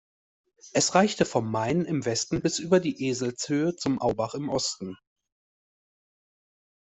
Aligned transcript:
Es 0.73 0.95
reichte 0.95 1.25
vom 1.25 1.51
Main 1.51 1.85
im 1.85 2.05
Westen 2.05 2.41
bis 2.41 2.57
über 2.57 2.79
die 2.79 3.05
Eselshöhe 3.07 3.75
zum 3.75 4.01
Aubach 4.01 4.33
im 4.33 4.49
Osten. 4.49 4.97